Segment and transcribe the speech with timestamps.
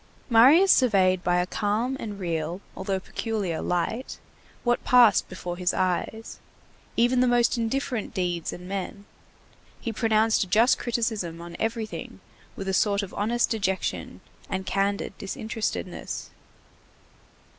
[0.31, 4.17] Marius surveyed by a calm and real, although peculiar light,
[4.63, 6.39] what passed before his eyes,
[6.97, 9.05] even the most indifferent deeds and men;
[9.79, 12.19] he pronounced a just criticism on everything
[12.55, 16.31] with a sort of honest dejection and candid disinterestedness.